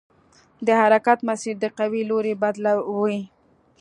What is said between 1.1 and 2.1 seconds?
مسیر د قوې